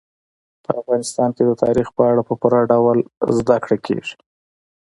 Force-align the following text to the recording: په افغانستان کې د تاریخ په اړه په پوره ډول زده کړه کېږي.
په 0.63 0.71
افغانستان 0.81 1.29
کې 1.35 1.43
د 1.45 1.51
تاریخ 1.63 1.87
په 1.97 2.03
اړه 2.09 2.21
په 2.27 2.33
پوره 2.41 2.61
ډول 2.71 2.97
زده 3.37 3.57
کړه 3.63 3.77
کېږي. 3.85 4.15